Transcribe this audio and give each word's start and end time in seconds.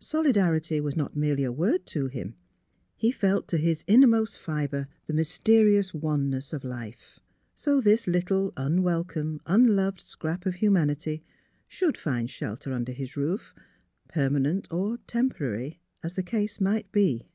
Soli 0.00 0.32
darity 0.32 0.80
was 0.80 0.96
not 0.96 1.14
merely 1.14 1.44
a 1.44 1.52
word 1.52 1.86
to 1.86 2.08
him, 2.08 2.34
he 2.96 3.12
felt 3.12 3.46
to 3.46 3.56
his 3.58 3.84
innermost 3.86 4.36
fibre 4.36 4.88
the 5.06 5.12
mysterious 5.12 5.94
oneness 5.94 6.52
of 6.52 6.64
life. 6.64 7.20
So 7.54 7.80
this 7.80 8.08
little 8.08 8.52
unwelcome, 8.56 9.40
unloved 9.46 10.00
scrap 10.00 10.46
of 10.46 10.54
human 10.56 10.90
ity 10.90 11.22
should 11.68 11.96
find 11.96 12.28
shelter 12.28 12.72
under 12.72 12.90
his 12.90 13.16
roof, 13.16 13.54
permanent 14.08 14.66
or 14.72 14.98
temporary 15.06 15.78
as 16.02 16.16
the 16.16 16.24
case 16.24 16.60
might 16.60 16.90
be. 16.90 17.28